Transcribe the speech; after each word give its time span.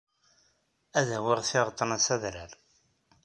Ad 0.99 1.09
awyeɣ 1.17 1.39
tiɣeḍḍen-a 1.43 1.97
s 2.05 2.07
adrar. 2.15 2.51